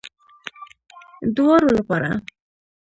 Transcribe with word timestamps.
دواړو 1.35 1.67
لپاره 1.77 2.11